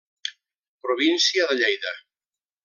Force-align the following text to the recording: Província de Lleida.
Província 0.85 1.47
de 1.51 1.59
Lleida. 1.61 1.95